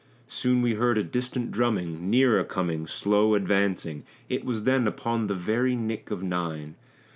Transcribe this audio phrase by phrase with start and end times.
[0.27, 5.35] Soon we heard a distant drumming, nearer coming, slow advancing It was then upon the
[5.35, 6.73] very nick of nine.